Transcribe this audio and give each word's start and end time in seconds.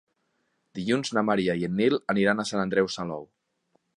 Dilluns 0.79 1.11
na 1.17 1.23
Maria 1.27 1.57
i 1.61 1.67
en 1.69 1.77
Nil 1.81 1.99
aniran 2.15 2.41
a 2.41 2.47
Sant 2.53 2.65
Andreu 2.65 2.93
Salou. 2.97 3.29